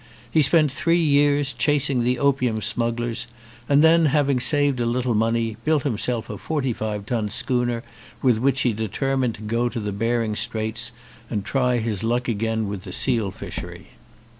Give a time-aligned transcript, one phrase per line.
[0.31, 3.27] He spent three years, chasing the opium smug glers,
[3.69, 7.83] and then, having saved a little money, built himself a forty five ton schooner
[8.19, 10.91] with which he determined to go to the Behring Straits
[11.29, 13.89] and try his luck again with the seal fishery.